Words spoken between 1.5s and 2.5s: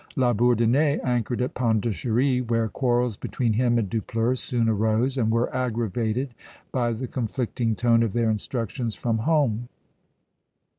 Pondicherry,